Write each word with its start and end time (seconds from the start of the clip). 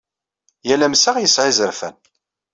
Yal 0.67 0.85
amsaɣ 0.85 1.15
yesɛa 1.19 1.49
izerfan. 1.51 1.95